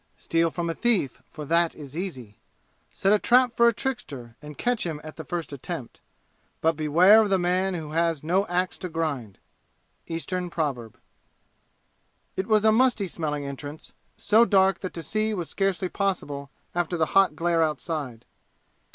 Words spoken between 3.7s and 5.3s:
trickster, and catch him at the